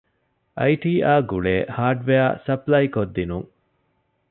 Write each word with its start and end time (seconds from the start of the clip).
އައިޓީއާ 0.57 1.11
ގުޅޭ 1.29 1.55
ހާޑްވެއަރ 1.75 2.31
ސަޕްލައިކޮށްދިނުން 2.45 3.47